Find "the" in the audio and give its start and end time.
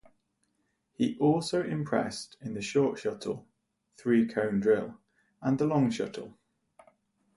2.55-2.61, 3.97-4.01, 5.59-5.67